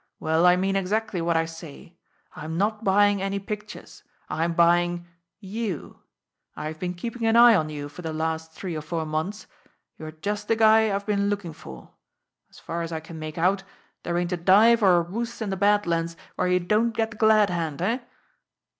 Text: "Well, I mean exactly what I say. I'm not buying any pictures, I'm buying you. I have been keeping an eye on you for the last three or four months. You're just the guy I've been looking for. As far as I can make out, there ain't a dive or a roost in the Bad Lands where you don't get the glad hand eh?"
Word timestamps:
"Well, 0.19 0.47
I 0.47 0.55
mean 0.55 0.75
exactly 0.75 1.21
what 1.21 1.37
I 1.37 1.45
say. 1.45 1.95
I'm 2.35 2.57
not 2.57 2.83
buying 2.83 3.21
any 3.21 3.37
pictures, 3.37 4.01
I'm 4.29 4.53
buying 4.53 5.05
you. 5.39 5.99
I 6.55 6.65
have 6.65 6.79
been 6.79 6.95
keeping 6.95 7.27
an 7.27 7.35
eye 7.35 7.53
on 7.53 7.69
you 7.69 7.87
for 7.87 8.01
the 8.01 8.11
last 8.11 8.51
three 8.51 8.75
or 8.75 8.81
four 8.81 9.05
months. 9.05 9.45
You're 9.99 10.13
just 10.13 10.47
the 10.47 10.55
guy 10.55 10.91
I've 10.91 11.05
been 11.05 11.29
looking 11.29 11.53
for. 11.53 11.91
As 12.49 12.57
far 12.57 12.81
as 12.81 12.91
I 12.91 12.99
can 12.99 13.19
make 13.19 13.37
out, 13.37 13.61
there 14.01 14.17
ain't 14.17 14.31
a 14.31 14.37
dive 14.37 14.81
or 14.81 14.97
a 14.97 15.01
roost 15.03 15.39
in 15.39 15.51
the 15.51 15.55
Bad 15.55 15.85
Lands 15.85 16.17
where 16.35 16.47
you 16.47 16.59
don't 16.59 16.95
get 16.97 17.11
the 17.11 17.17
glad 17.17 17.51
hand 17.51 17.79
eh?" 17.83 17.99